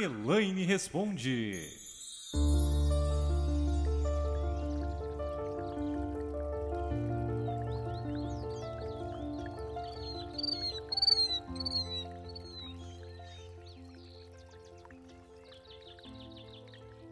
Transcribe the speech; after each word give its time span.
Elaine 0.00 0.64
responde. 0.64 1.88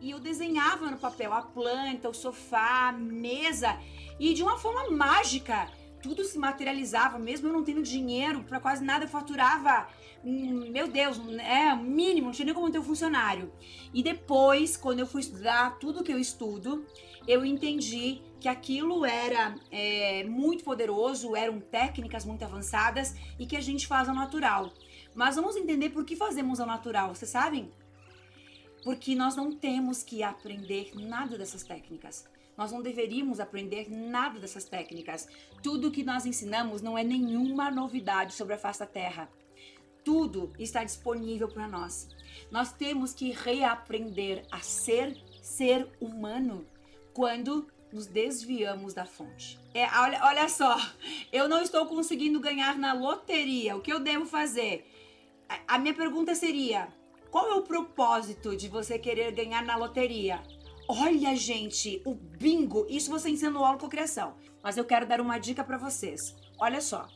E 0.00 0.10
eu 0.10 0.20
desenhava 0.20 0.90
no 0.90 0.98
papel 0.98 1.32
a 1.32 1.42
planta, 1.42 2.08
o 2.08 2.14
sofá, 2.14 2.88
a 2.88 2.92
mesa, 2.92 3.76
e 4.20 4.32
de 4.32 4.42
uma 4.42 4.58
forma 4.58 4.90
mágica 4.90 5.68
tudo 6.06 6.24
se 6.24 6.38
materializava, 6.38 7.18
mesmo 7.18 7.48
eu 7.48 7.52
não 7.52 7.64
tendo 7.64 7.82
dinheiro 7.82 8.44
para 8.44 8.60
quase 8.60 8.84
nada, 8.84 9.04
eu 9.04 9.08
faturava, 9.08 9.88
hum, 10.24 10.70
meu 10.70 10.86
Deus, 10.86 11.20
é 11.40 11.74
mínimo, 11.74 12.26
não 12.26 12.32
tinha 12.32 12.46
nem 12.46 12.54
como 12.54 12.70
ter 12.70 12.78
um 12.78 12.84
funcionário. 12.84 13.52
E 13.92 14.02
depois, 14.02 14.76
quando 14.76 15.00
eu 15.00 15.06
fui 15.06 15.20
estudar 15.20 15.78
tudo 15.80 16.04
que 16.04 16.12
eu 16.12 16.18
estudo, 16.18 16.86
eu 17.26 17.44
entendi 17.44 18.22
que 18.38 18.48
aquilo 18.48 19.04
era 19.04 19.56
é, 19.70 20.22
muito 20.24 20.62
poderoso, 20.62 21.34
eram 21.34 21.58
técnicas 21.58 22.24
muito 22.24 22.44
avançadas 22.44 23.16
e 23.38 23.46
que 23.46 23.56
a 23.56 23.60
gente 23.60 23.86
faz 23.86 24.08
ao 24.08 24.14
natural. 24.14 24.72
Mas 25.12 25.34
vamos 25.34 25.56
entender 25.56 25.90
por 25.90 26.04
que 26.04 26.14
fazemos 26.14 26.60
ao 26.60 26.66
natural, 26.66 27.14
vocês 27.14 27.30
sabem? 27.30 27.72
Porque 28.84 29.16
nós 29.16 29.34
não 29.34 29.50
temos 29.50 30.04
que 30.04 30.22
aprender 30.22 30.92
nada 30.94 31.36
dessas 31.36 31.64
técnicas. 31.64 32.28
Nós 32.56 32.72
não 32.72 32.82
deveríamos 32.82 33.40
aprender 33.40 33.90
nada 33.90 34.38
dessas 34.38 34.64
técnicas. 34.64 35.28
Tudo 35.62 35.90
que 35.90 36.02
nós 36.02 36.24
ensinamos 36.24 36.80
não 36.80 36.96
é 36.96 37.04
nenhuma 37.04 37.70
novidade 37.70 38.34
sobre 38.34 38.54
a 38.54 38.58
face 38.58 38.80
da 38.80 38.86
Terra. 38.86 39.28
Tudo 40.04 40.52
está 40.58 40.84
disponível 40.84 41.48
para 41.48 41.66
nós. 41.68 42.08
Nós 42.50 42.72
temos 42.72 43.12
que 43.12 43.30
reaprender 43.32 44.44
a 44.50 44.60
ser 44.60 45.16
ser 45.42 45.88
humano 46.00 46.66
quando 47.12 47.66
nos 47.92 48.06
desviamos 48.06 48.94
da 48.94 49.04
fonte. 49.04 49.58
É, 49.74 49.84
olha, 49.98 50.20
olha 50.22 50.48
só, 50.48 50.76
eu 51.32 51.48
não 51.48 51.62
estou 51.62 51.86
conseguindo 51.86 52.40
ganhar 52.40 52.78
na 52.78 52.92
loteria. 52.92 53.76
O 53.76 53.80
que 53.80 53.92
eu 53.92 54.00
devo 54.00 54.26
fazer? 54.26 54.86
A, 55.48 55.74
a 55.74 55.78
minha 55.78 55.94
pergunta 55.94 56.34
seria: 56.34 56.88
qual 57.30 57.50
é 57.50 57.54
o 57.54 57.62
propósito 57.62 58.56
de 58.56 58.68
você 58.68 58.98
querer 58.98 59.32
ganhar 59.32 59.64
na 59.64 59.76
loteria? 59.76 60.42
Olha, 60.88 61.34
gente, 61.34 62.00
o 62.04 62.14
bingo, 62.14 62.86
isso 62.88 63.10
você 63.10 63.28
ensina 63.28 63.50
no 63.50 63.64
aula 63.64 63.76
criação. 63.88 64.34
Mas 64.62 64.76
eu 64.76 64.84
quero 64.84 65.04
dar 65.04 65.20
uma 65.20 65.36
dica 65.36 65.64
para 65.64 65.76
vocês. 65.76 66.36
Olha 66.58 66.80
só. 66.80 67.08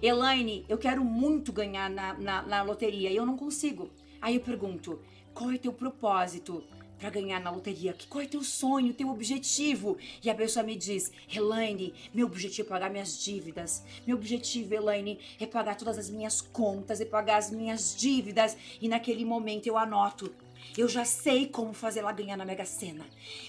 Elaine, 0.00 0.64
eu 0.68 0.78
quero 0.78 1.04
muito 1.04 1.52
ganhar 1.52 1.90
na, 1.90 2.14
na, 2.14 2.42
na 2.42 2.62
loteria 2.62 3.10
e 3.10 3.16
eu 3.16 3.26
não 3.26 3.36
consigo. 3.36 3.90
Aí 4.22 4.36
eu 4.36 4.40
pergunto, 4.40 5.00
qual 5.34 5.50
é 5.50 5.58
teu 5.58 5.72
propósito? 5.72 6.64
para 7.00 7.08
ganhar 7.08 7.40
na 7.40 7.50
loteria? 7.50 7.96
Qual 8.10 8.22
é 8.22 8.26
teu 8.26 8.44
sonho, 8.44 8.92
teu 8.92 9.08
objetivo? 9.08 9.96
E 10.22 10.28
a 10.28 10.34
pessoa 10.34 10.62
me 10.62 10.76
diz: 10.76 11.10
Elaine, 11.34 11.94
meu 12.12 12.26
objetivo 12.26 12.68
é 12.68 12.70
pagar 12.70 12.90
minhas 12.90 13.18
dívidas. 13.18 13.82
Meu 14.06 14.18
objetivo, 14.18 14.74
Elaine, 14.74 15.18
é 15.40 15.46
pagar 15.46 15.76
todas 15.76 15.96
as 15.96 16.10
minhas 16.10 16.42
contas, 16.42 17.00
é 17.00 17.06
pagar 17.06 17.38
as 17.38 17.50
minhas 17.50 17.96
dívidas. 17.96 18.54
E 18.80 18.86
naquele 18.86 19.24
momento 19.24 19.66
eu 19.66 19.78
anoto 19.78 20.30
eu 20.76 20.88
já 20.88 21.04
sei 21.04 21.46
como 21.46 21.72
fazer 21.72 22.00
ela 22.00 22.12
ganhar 22.12 22.36
na 22.36 22.44
Mega 22.44 22.64
Sena. 22.64 23.04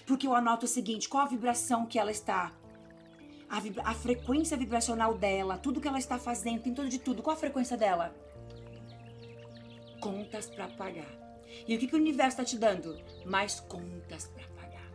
Porque 0.05 0.27
eu 0.27 0.35
anoto 0.35 0.65
o 0.65 0.69
seguinte: 0.69 1.09
qual 1.09 1.23
a 1.23 1.29
vibração 1.29 1.85
que 1.85 1.99
ela 1.99 2.11
está. 2.11 2.51
A, 3.49 3.59
vibra, 3.59 3.83
a 3.85 3.93
frequência 3.93 4.55
vibracional 4.55 5.13
dela, 5.13 5.57
tudo 5.57 5.81
que 5.81 5.87
ela 5.87 5.99
está 5.99 6.17
fazendo, 6.17 6.63
tem 6.63 6.73
tudo 6.73 6.87
de 6.87 6.99
tudo. 6.99 7.21
Qual 7.21 7.35
a 7.35 7.39
frequência 7.39 7.75
dela? 7.75 8.15
Contas 9.99 10.49
para 10.49 10.69
pagar. 10.69 11.19
E 11.67 11.75
o 11.75 11.79
que, 11.79 11.87
que 11.87 11.95
o 11.95 11.99
universo 11.99 12.41
está 12.41 12.45
te 12.45 12.57
dando? 12.57 12.97
Mais 13.25 13.59
contas 13.59 14.27
para 14.27 14.47
pagar. 14.47 14.89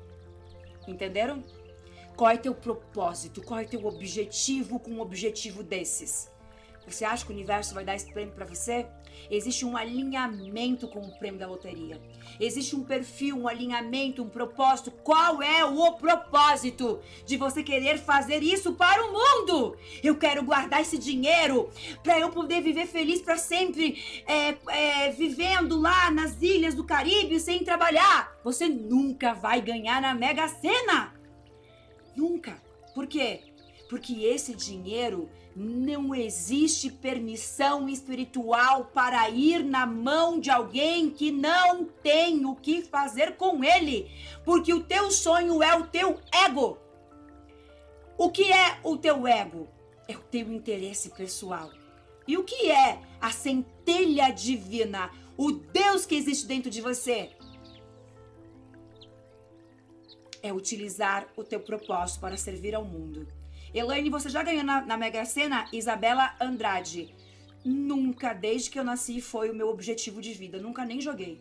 Entenderam? 0.88 1.44
Qual 2.16 2.30
é 2.30 2.38
teu 2.38 2.54
propósito? 2.54 3.42
Qual 3.42 3.60
é 3.60 3.64
teu 3.64 3.84
objetivo 3.84 4.80
com 4.80 4.92
um 4.92 5.00
objetivo 5.00 5.62
desses? 5.62 6.30
Você 6.86 7.04
acha 7.04 7.26
que 7.26 7.32
o 7.32 7.34
universo 7.34 7.74
vai 7.74 7.84
dar 7.84 7.94
esse 7.94 8.10
prêmio 8.10 8.34
para 8.34 8.46
você? 8.46 8.86
Existe 9.30 9.64
um 9.64 9.76
alinhamento 9.76 10.88
com 10.88 11.00
o 11.00 11.18
prêmio 11.18 11.38
da 11.38 11.46
loteria. 11.46 12.00
Existe 12.38 12.76
um 12.76 12.84
perfil, 12.84 13.36
um 13.36 13.48
alinhamento, 13.48 14.22
um 14.22 14.28
propósito. 14.28 14.90
Qual 14.90 15.42
é 15.42 15.64
o 15.64 15.92
propósito 15.92 17.00
de 17.24 17.36
você 17.36 17.62
querer 17.62 17.98
fazer 17.98 18.42
isso 18.42 18.74
para 18.74 19.04
o 19.04 19.12
mundo? 19.12 19.76
Eu 20.02 20.16
quero 20.16 20.44
guardar 20.44 20.80
esse 20.80 20.98
dinheiro 20.98 21.70
para 22.02 22.18
eu 22.18 22.30
poder 22.30 22.60
viver 22.60 22.86
feliz 22.86 23.20
para 23.20 23.36
sempre, 23.36 24.22
é, 24.26 24.56
é, 24.68 25.10
vivendo 25.10 25.80
lá 25.80 26.10
nas 26.10 26.40
ilhas 26.40 26.74
do 26.74 26.84
Caribe 26.84 27.40
sem 27.40 27.64
trabalhar. 27.64 28.36
Você 28.44 28.68
nunca 28.68 29.34
vai 29.34 29.60
ganhar 29.60 30.00
na 30.00 30.14
Mega 30.14 30.48
Sena. 30.48 31.14
Nunca. 32.16 32.62
Por 32.94 33.06
quê? 33.06 33.40
Porque 33.88 34.24
esse 34.24 34.54
dinheiro 34.54 35.28
não 35.54 36.14
existe 36.14 36.90
permissão 36.90 37.88
espiritual 37.88 38.86
para 38.86 39.30
ir 39.30 39.64
na 39.64 39.86
mão 39.86 40.38
de 40.38 40.50
alguém 40.50 41.08
que 41.08 41.32
não 41.32 41.84
tem 41.84 42.44
o 42.44 42.54
que 42.54 42.82
fazer 42.82 43.36
com 43.36 43.64
ele, 43.64 44.10
porque 44.44 44.74
o 44.74 44.82
teu 44.82 45.10
sonho 45.10 45.62
é 45.62 45.74
o 45.74 45.86
teu 45.86 46.20
ego. 46.44 46.78
O 48.18 48.30
que 48.30 48.52
é 48.52 48.78
o 48.82 48.98
teu 48.98 49.26
ego? 49.26 49.68
É 50.06 50.14
o 50.16 50.20
teu 50.20 50.52
interesse 50.52 51.10
pessoal. 51.10 51.70
E 52.26 52.36
o 52.36 52.44
que 52.44 52.70
é 52.70 53.00
a 53.20 53.30
centelha 53.30 54.30
divina? 54.30 55.10
O 55.38 55.52
Deus 55.52 56.04
que 56.04 56.16
existe 56.16 56.46
dentro 56.46 56.70
de 56.70 56.80
você? 56.80 57.30
É 60.42 60.52
utilizar 60.52 61.26
o 61.36 61.44
teu 61.44 61.60
propósito 61.60 62.20
para 62.20 62.36
servir 62.36 62.74
ao 62.74 62.84
mundo. 62.84 63.26
Elaine, 63.78 64.08
você 64.08 64.30
já 64.30 64.42
ganhou 64.42 64.64
na, 64.64 64.80
na 64.80 64.96
Mega 64.96 65.22
Sena? 65.26 65.66
Isabela 65.70 66.34
Andrade. 66.40 67.14
Nunca, 67.62 68.32
desde 68.32 68.70
que 68.70 68.78
eu 68.78 68.84
nasci, 68.84 69.20
foi 69.20 69.50
o 69.50 69.54
meu 69.54 69.68
objetivo 69.68 70.22
de 70.22 70.32
vida. 70.32 70.58
Nunca 70.58 70.82
nem 70.82 70.98
joguei. 70.98 71.38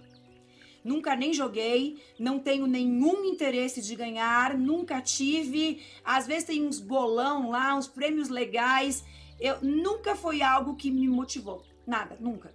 Nunca 0.84 1.16
nem 1.16 1.34
joguei, 1.34 1.98
não 2.20 2.38
tenho 2.38 2.68
nenhum 2.68 3.24
interesse 3.24 3.82
de 3.82 3.96
ganhar, 3.96 4.56
nunca 4.58 5.02
tive. 5.02 5.82
Às 6.04 6.28
vezes 6.28 6.44
tem 6.44 6.64
uns 6.64 6.80
bolão 6.80 7.50
lá, 7.52 7.74
uns 7.74 7.88
prêmios 7.88 8.28
legais. 8.28 9.06
Eu 9.40 9.62
nunca 9.62 10.14
foi 10.14 10.42
algo 10.42 10.76
que 10.76 10.92
me 10.92 11.08
motivou. 11.08 11.64
Nada, 11.88 12.18
nunca. 12.20 12.54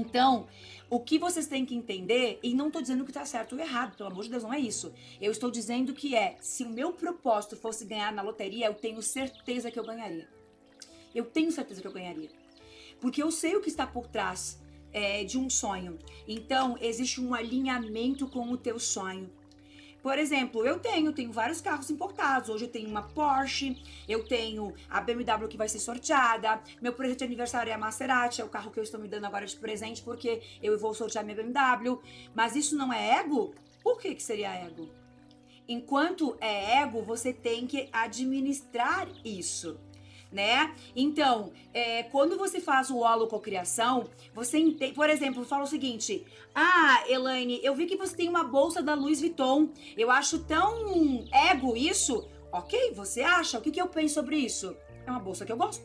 Então, 0.00 0.46
o 0.88 1.00
que 1.00 1.18
vocês 1.18 1.46
têm 1.46 1.64
que 1.64 1.74
entender, 1.74 2.38
e 2.42 2.54
não 2.54 2.68
estou 2.68 2.80
dizendo 2.80 3.04
que 3.04 3.10
está 3.10 3.24
certo 3.24 3.54
ou 3.54 3.60
errado, 3.60 3.96
pelo 3.96 4.10
amor 4.10 4.22
de 4.24 4.30
Deus, 4.30 4.42
não 4.42 4.54
é 4.54 4.58
isso. 4.60 4.92
Eu 5.20 5.32
estou 5.32 5.50
dizendo 5.50 5.92
que 5.92 6.14
é, 6.14 6.36
se 6.40 6.62
o 6.64 6.68
meu 6.68 6.92
propósito 6.92 7.56
fosse 7.56 7.84
ganhar 7.84 8.12
na 8.12 8.22
loteria, 8.22 8.66
eu 8.66 8.74
tenho 8.74 9.02
certeza 9.02 9.70
que 9.70 9.78
eu 9.78 9.84
ganharia. 9.84 10.28
Eu 11.14 11.24
tenho 11.24 11.50
certeza 11.50 11.80
que 11.80 11.86
eu 11.88 11.92
ganharia. 11.92 12.30
Porque 13.00 13.22
eu 13.22 13.30
sei 13.30 13.56
o 13.56 13.60
que 13.60 13.68
está 13.68 13.86
por 13.86 14.06
trás 14.06 14.60
é, 14.92 15.24
de 15.24 15.38
um 15.38 15.50
sonho. 15.50 15.98
Então, 16.28 16.76
existe 16.80 17.20
um 17.20 17.34
alinhamento 17.34 18.28
com 18.28 18.50
o 18.50 18.56
teu 18.56 18.78
sonho. 18.78 19.30
Por 20.06 20.20
exemplo, 20.20 20.64
eu 20.64 20.78
tenho, 20.78 21.12
tenho 21.12 21.32
vários 21.32 21.60
carros 21.60 21.90
importados. 21.90 22.48
Hoje 22.48 22.66
eu 22.66 22.70
tenho 22.70 22.88
uma 22.88 23.02
Porsche, 23.02 23.82
eu 24.08 24.24
tenho 24.24 24.72
a 24.88 25.00
BMW 25.00 25.48
que 25.48 25.56
vai 25.56 25.68
ser 25.68 25.80
sorteada. 25.80 26.62
Meu 26.80 26.92
presente 26.92 27.18
de 27.18 27.24
aniversário 27.24 27.70
é 27.70 27.72
a 27.72 27.78
Maserati, 27.78 28.40
é 28.40 28.44
o 28.44 28.48
carro 28.48 28.70
que 28.70 28.78
eu 28.78 28.84
estou 28.84 29.00
me 29.00 29.08
dando 29.08 29.24
agora 29.24 29.44
de 29.44 29.56
presente 29.56 30.02
porque 30.02 30.40
eu 30.62 30.78
vou 30.78 30.94
sortear 30.94 31.24
minha 31.24 31.34
BMW. 31.34 32.00
Mas 32.32 32.54
isso 32.54 32.76
não 32.76 32.92
é 32.92 33.18
ego? 33.18 33.52
Por 33.82 33.98
que, 33.98 34.14
que 34.14 34.22
seria 34.22 34.54
ego? 34.54 34.88
Enquanto 35.66 36.36
é 36.40 36.82
ego, 36.82 37.02
você 37.02 37.32
tem 37.32 37.66
que 37.66 37.88
administrar 37.92 39.08
isso 39.24 39.76
né? 40.30 40.74
Então, 40.94 41.52
é, 41.72 42.02
quando 42.04 42.36
você 42.36 42.60
faz 42.60 42.90
o 42.90 42.98
holococriação, 42.98 44.08
você 44.34 44.58
entende, 44.58 44.92
por 44.92 45.08
exemplo, 45.08 45.44
fala 45.44 45.64
o 45.64 45.68
seguinte: 45.68 46.24
Ah, 46.54 47.04
Elaine, 47.08 47.60
eu 47.62 47.74
vi 47.74 47.86
que 47.86 47.96
você 47.96 48.16
tem 48.16 48.28
uma 48.28 48.44
bolsa 48.44 48.82
da 48.82 48.94
Louis 48.94 49.20
Vuitton. 49.20 49.70
Eu 49.96 50.10
acho 50.10 50.40
tão 50.40 51.24
ego 51.32 51.76
isso. 51.76 52.28
Ok, 52.52 52.92
você 52.94 53.22
acha? 53.22 53.58
O 53.58 53.60
que, 53.60 53.70
que 53.70 53.80
eu 53.80 53.88
penso 53.88 54.14
sobre 54.14 54.36
isso? 54.36 54.76
É 55.06 55.10
uma 55.10 55.20
bolsa 55.20 55.44
que 55.44 55.52
eu 55.52 55.56
gosto. 55.56 55.84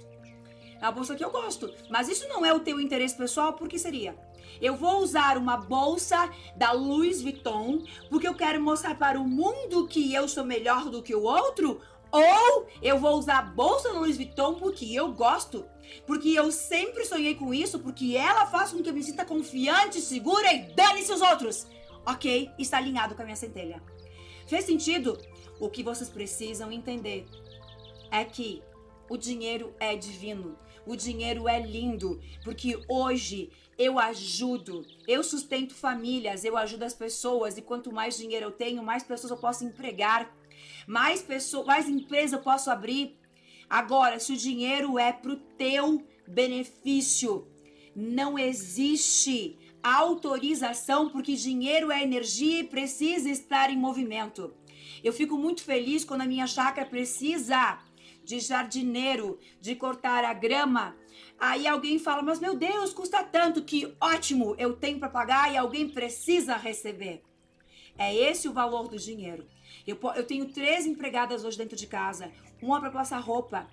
É 0.79 0.85
uma 0.85 0.91
bolsa 0.91 1.15
que 1.15 1.23
eu 1.23 1.29
gosto. 1.29 1.71
Mas 1.89 2.09
isso 2.09 2.27
não 2.27 2.45
é 2.45 2.53
o 2.53 2.59
teu 2.59 2.79
interesse 2.79 3.15
pessoal, 3.15 3.53
por 3.53 3.67
que 3.67 3.77
seria? 3.77 4.15
Eu 4.59 4.75
vou 4.75 4.99
usar 4.99 5.37
uma 5.37 5.57
bolsa 5.57 6.29
da 6.55 6.71
Louis 6.71 7.21
Vuitton 7.21 7.83
porque 8.09 8.27
eu 8.27 8.35
quero 8.35 8.61
mostrar 8.61 8.95
para 8.95 9.19
o 9.19 9.27
mundo 9.27 9.87
que 9.87 10.13
eu 10.13 10.27
sou 10.27 10.43
melhor 10.43 10.89
do 10.89 11.01
que 11.01 11.15
o 11.15 11.23
outro? 11.23 11.81
Ou 12.11 12.67
eu 12.81 12.99
vou 12.99 13.17
usar 13.17 13.39
a 13.39 13.41
bolsa 13.43 13.91
Louis 13.91 14.17
Vuitton 14.17 14.55
porque 14.55 14.93
eu 14.93 15.13
gosto, 15.13 15.65
porque 16.05 16.29
eu 16.29 16.51
sempre 16.51 17.05
sonhei 17.05 17.35
com 17.35 17.53
isso, 17.53 17.79
porque 17.79 18.17
ela 18.17 18.45
faz 18.47 18.71
com 18.71 18.83
que 18.83 18.89
eu 18.89 18.93
me 18.93 19.03
sinta 19.03 19.23
confiante, 19.23 20.01
segura 20.01 20.51
e 20.53 20.73
dane-se 20.73 21.11
os 21.11 21.21
outros. 21.21 21.67
Ok, 22.05 22.49
está 22.57 22.77
alinhado 22.77 23.15
com 23.15 23.21
a 23.21 23.25
minha 23.25 23.37
centelha. 23.37 23.81
Fez 24.45 24.65
sentido? 24.65 25.17
O 25.59 25.69
que 25.69 25.83
vocês 25.83 26.09
precisam 26.09 26.71
entender 26.71 27.25
é 28.09 28.25
que 28.25 28.61
o 29.09 29.15
dinheiro 29.15 29.73
é 29.79 29.95
divino. 29.95 30.57
O 30.85 30.95
dinheiro 30.95 31.47
é 31.47 31.59
lindo, 31.59 32.19
porque 32.43 32.79
hoje 32.87 33.51
eu 33.77 33.97
ajudo, 33.99 34.85
eu 35.07 35.23
sustento 35.23 35.73
famílias, 35.73 36.43
eu 36.43 36.57
ajudo 36.57 36.83
as 36.83 36.93
pessoas 36.93 37.57
e 37.57 37.61
quanto 37.61 37.91
mais 37.91 38.17
dinheiro 38.17 38.47
eu 38.47 38.51
tenho, 38.51 38.83
mais 38.83 39.03
pessoas 39.03 39.31
eu 39.31 39.37
posso 39.37 39.63
empregar, 39.63 40.31
mais 40.87 41.21
pessoas, 41.21 41.65
mais 41.65 41.89
empresa 41.89 42.35
eu 42.35 42.41
posso 42.41 42.69
abrir. 42.69 43.17
Agora, 43.69 44.19
se 44.19 44.33
o 44.33 44.37
dinheiro 44.37 44.99
é 44.99 45.13
pro 45.13 45.35
teu 45.35 46.05
benefício, 46.27 47.47
não 47.95 48.37
existe 48.37 49.57
autorização, 49.81 51.09
porque 51.09 51.33
dinheiro 51.35 51.91
é 51.91 52.03
energia 52.03 52.59
e 52.59 52.63
precisa 52.63 53.29
estar 53.29 53.69
em 53.71 53.77
movimento. 53.77 54.53
Eu 55.03 55.13
fico 55.13 55.37
muito 55.37 55.63
feliz 55.63 56.05
quando 56.05 56.21
a 56.21 56.27
minha 56.27 56.45
chácara 56.45 56.87
precisa 56.87 57.79
de 58.23 58.39
jardineiro, 58.39 59.39
de 59.59 59.75
cortar 59.75 60.23
a 60.23 60.33
grama. 60.33 60.95
Aí 61.39 61.67
alguém 61.67 61.99
fala: 61.99 62.21
Mas 62.21 62.39
meu 62.39 62.55
Deus, 62.55 62.93
custa 62.93 63.23
tanto 63.23 63.63
que 63.63 63.95
ótimo, 63.99 64.55
eu 64.57 64.75
tenho 64.75 64.99
para 64.99 65.09
pagar 65.09 65.51
e 65.51 65.57
alguém 65.57 65.89
precisa 65.89 66.55
receber. 66.55 67.23
É 67.97 68.15
esse 68.15 68.47
o 68.47 68.53
valor 68.53 68.87
do 68.87 68.97
dinheiro. 68.97 69.47
Eu, 69.85 69.97
eu 70.15 70.25
tenho 70.25 70.49
três 70.49 70.85
empregadas 70.85 71.43
hoje 71.43 71.57
dentro 71.57 71.75
de 71.75 71.87
casa: 71.87 72.31
uma 72.61 72.79
para 72.79 72.91
passar 72.91 73.19
roupa, 73.19 73.67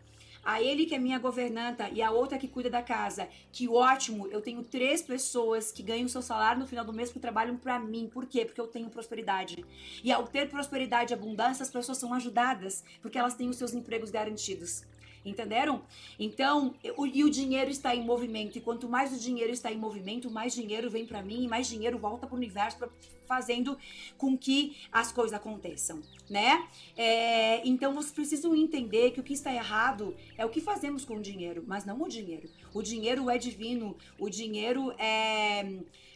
a 0.45 0.63
ele 0.63 0.87
que 0.87 0.95
é 0.95 0.99
minha 0.99 1.19
governanta 1.19 1.89
e 1.91 2.03
a 2.03 2.11
outra 2.11 2.39
que 2.39 2.49
cuida 2.49 2.71
da 2.71 2.83
casa. 2.83 3.29
Que 3.53 3.69
ótimo, 3.69 4.27
eu 4.29 4.41
tenho 4.41 4.63
três 4.63 5.03
pessoas 5.03 5.71
que 5.71 5.83
ganham 5.83 6.09
seu 6.09 6.23
salário 6.23 6.61
no 6.61 6.67
final 6.67 6.85
do 6.85 6.93
mês 6.93 7.13
que 7.13 7.19
trabalham 7.19 7.57
para 7.57 7.79
mim. 7.79 8.09
Por 8.13 8.27
quê? 8.27 8.45
Porque 8.45 8.61
eu 8.61 8.67
tenho 8.67 8.89
prosperidade. 8.91 9.65
E 10.03 10.13
ao 10.13 10.27
ter 10.27 10.49
prosperidade 10.49 11.13
e 11.13 11.15
abundância, 11.15 11.63
as 11.63 11.71
pessoas 11.71 11.99
são 11.99 12.13
ajudadas, 12.15 12.85
porque 13.01 13.19
elas 13.19 13.35
têm 13.35 13.49
os 13.49 13.57
seus 13.57 13.75
empregos 13.75 14.11
garantidos. 14.11 14.85
Entenderam? 15.29 15.83
Então, 16.19 16.75
o, 16.97 17.07
e 17.07 17.25
o 17.25 17.31
dinheiro 17.31 17.71
está 17.71 17.95
em 17.95 18.05
movimento. 18.05 18.57
E 18.57 18.61
quanto 18.61 18.89
mais 18.89 19.13
o 19.13 19.19
dinheiro 19.19 19.53
está 19.53 19.73
em 19.73 19.77
movimento, 19.77 20.31
mais 20.31 20.55
dinheiro 20.55 20.91
vem 20.91 21.07
para 21.07 21.23
mim 21.23 21.49
mais 21.49 21.67
dinheiro 21.67 21.99
volta 21.99 22.27
para 22.27 22.35
o 22.35 22.37
universo, 22.37 22.79
pra, 22.79 22.89
fazendo 23.27 23.77
com 24.17 24.37
que 24.37 24.77
as 24.91 25.13
coisas 25.13 25.35
aconteçam, 25.35 26.01
né? 26.29 26.67
É, 26.97 27.67
então, 27.67 27.93
vocês 27.95 28.13
precisam 28.13 28.55
entender 28.55 29.11
que 29.11 29.21
o 29.21 29.23
que 29.23 29.35
está 29.35 29.53
errado 29.53 30.17
é 30.37 30.45
o 30.45 30.49
que 30.49 30.61
fazemos 30.61 31.05
com 31.05 31.17
o 31.17 31.21
dinheiro, 31.21 31.65
mas 31.67 31.85
não 31.85 32.01
o 32.01 32.09
dinheiro. 32.09 32.49
O 32.73 32.83
dinheiro 32.83 33.29
é 33.29 33.37
divino, 33.37 33.97
o 34.19 34.29
dinheiro 34.29 34.93
é 34.99 35.65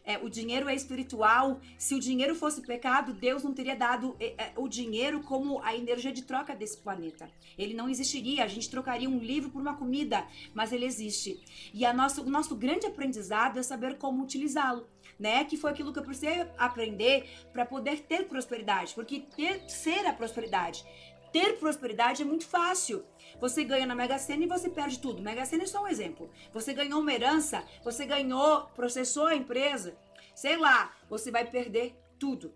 é, 0.05 0.19
o 0.19 0.29
dinheiro 0.29 0.69
é 0.69 0.75
espiritual. 0.75 1.61
Se 1.79 1.95
o 1.95 2.01
dinheiro 2.01 2.35
fosse 2.35 2.61
pecado, 2.61 3.13
Deus 3.13 3.43
não 3.43 3.53
teria 3.53 3.77
dado 3.77 4.17
é, 4.19 4.35
é, 4.37 4.53
o 4.57 4.69
dinheiro 4.69 5.23
como 5.23 5.63
a 5.63 5.77
energia 5.77 6.13
de 6.13 6.23
troca 6.23 6.55
desse 6.55 6.79
planeta. 6.79 7.31
Ele 7.57 7.75
não 7.75 7.89
existiria. 7.89 8.45
A 8.45 8.49
gente 8.49 8.69
trocaria 9.03 9.09
um 9.09 9.19
livro 9.19 9.51
por 9.51 9.61
uma 9.61 9.75
comida, 9.75 10.27
mas 10.55 10.73
ele 10.73 10.85
existe. 10.85 11.41
E 11.73 11.85
a 11.85 11.93
nosso, 11.93 12.23
o 12.23 12.31
nosso 12.31 12.55
grande 12.55 12.87
aprendizado 12.87 13.59
é 13.59 13.63
saber 13.63 13.99
como 13.99 14.23
utilizá-lo. 14.23 14.87
Né? 15.19 15.45
Que 15.45 15.57
foi 15.57 15.71
aquilo 15.71 15.93
que 15.93 15.99
eu 15.99 16.03
precisei 16.03 16.47
aprender 16.59 17.29
para 17.53 17.65
poder 17.65 18.01
ter 18.01 18.27
prosperidade, 18.27 18.95
porque 18.95 19.21
ter 19.21 19.69
ser 19.69 20.07
a 20.07 20.13
prosperidade 20.13 20.85
ter 21.33 21.59
prosperidade 21.59 22.21
é 22.21 22.27
muito 22.27 22.47
fácil. 22.47 23.07
Você 23.41 23.65
ganha 23.65 23.87
na 23.87 23.95
Mega 23.95 24.19
Sena 24.19 24.45
e 24.45 24.47
você 24.47 24.69
perde 24.69 24.99
tudo. 24.99 25.23
Mega 25.23 25.47
Sena 25.47 25.63
é 25.63 25.67
só 25.67 25.83
um 25.83 25.89
exemplo. 25.89 26.29
Você 26.53 26.75
ganhou 26.75 27.01
uma 27.01 27.11
herança, 27.11 27.65
você 27.83 28.05
ganhou, 28.05 28.67
processou 28.77 29.29
a 29.29 29.35
empresa, 29.35 29.97
sei 30.35 30.59
lá, 30.59 30.95
você 31.09 31.31
vai 31.31 31.47
perder 31.47 31.97
tudo. 32.19 32.53